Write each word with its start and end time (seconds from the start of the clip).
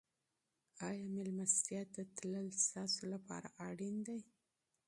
آیا 0.87 1.05
مېلمستیا 1.15 1.81
ته 1.93 2.01
تلل 2.15 2.47
ستاسو 2.65 3.01
لپاره 3.13 3.47
اړین 3.67 3.95
دي؟ 4.07 4.19